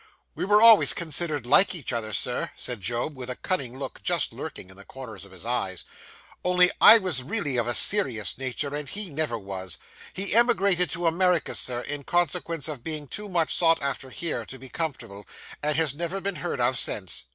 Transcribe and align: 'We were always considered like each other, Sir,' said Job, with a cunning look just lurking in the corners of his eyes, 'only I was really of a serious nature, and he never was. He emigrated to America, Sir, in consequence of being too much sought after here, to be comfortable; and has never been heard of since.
'We 0.33 0.45
were 0.45 0.61
always 0.63 0.95
considered 0.95 1.45
like 1.45 1.75
each 1.75 1.93
other, 1.93 2.11
Sir,' 2.11 2.49
said 2.55 2.81
Job, 2.81 3.15
with 3.15 3.29
a 3.29 3.35
cunning 3.35 3.77
look 3.77 4.01
just 4.01 4.33
lurking 4.33 4.71
in 4.71 4.75
the 4.77 4.83
corners 4.83 5.25
of 5.25 5.31
his 5.31 5.45
eyes, 5.45 5.85
'only 6.43 6.71
I 6.81 6.97
was 6.97 7.21
really 7.21 7.55
of 7.57 7.67
a 7.67 7.75
serious 7.75 8.35
nature, 8.39 8.73
and 8.73 8.89
he 8.89 9.11
never 9.11 9.37
was. 9.37 9.77
He 10.11 10.33
emigrated 10.33 10.89
to 10.89 11.05
America, 11.05 11.53
Sir, 11.53 11.81
in 11.81 12.03
consequence 12.03 12.67
of 12.67 12.83
being 12.83 13.07
too 13.07 13.29
much 13.29 13.53
sought 13.53 13.79
after 13.79 14.09
here, 14.09 14.43
to 14.43 14.57
be 14.57 14.69
comfortable; 14.69 15.27
and 15.61 15.75
has 15.75 15.93
never 15.93 16.19
been 16.19 16.37
heard 16.37 16.59
of 16.59 16.79
since. 16.79 17.25